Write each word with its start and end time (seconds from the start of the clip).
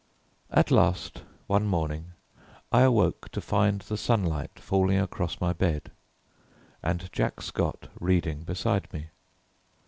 At 0.49 0.71
last, 0.71 1.21
one 1.45 1.67
morning 1.67 2.13
I 2.71 2.81
awoke 2.81 3.29
to 3.33 3.39
find 3.39 3.81
the 3.81 3.97
sunlight 3.97 4.57
falling 4.57 4.97
across 4.97 5.39
my 5.39 5.53
bed, 5.53 5.91
and 6.81 7.07
Jack 7.13 7.39
Scott 7.43 7.87
reading 7.99 8.41
beside 8.41 8.91
me. 8.91 9.09